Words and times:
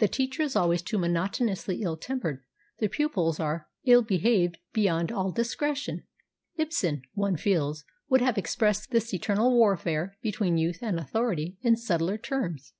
The 0.00 0.06
teacher 0.08 0.42
is 0.42 0.54
always 0.54 0.82
too 0.82 0.98
monotonously 0.98 1.80
ill 1.80 1.96
tempered, 1.96 2.44
the 2.76 2.88
pupils 2.88 3.40
are 3.40 3.68
ill 3.86 4.02
behaved 4.02 4.58
beyond 4.74 5.10
all 5.10 5.32
discretion; 5.32 6.02
Ibsen, 6.56 7.00
one 7.14 7.38
feels, 7.38 7.86
would 8.10 8.20
have 8.20 8.36
expressed 8.36 8.90
this 8.90 9.14
eternal 9.14 9.50
warfare 9.56 10.18
between 10.20 10.58
youth 10.58 10.80
and 10.82 10.98
authority 11.00 11.56
in 11.62 11.76
subtler 11.76 12.18
terms. 12.18 12.74